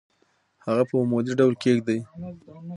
هغه 0.65 0.83
په 0.89 0.93
عمودي 1.01 1.33
ډول 1.39 1.53
کیږدئ. 1.63 1.99